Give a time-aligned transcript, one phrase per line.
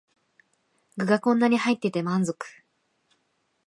[0.97, 2.47] 具がこんなに入ってて満足